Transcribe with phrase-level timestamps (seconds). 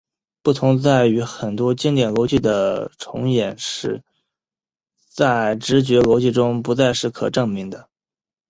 [0.41, 4.03] 不同在于很多经典逻辑的重言式
[5.07, 7.87] 在直觉逻辑中不再是可证明的。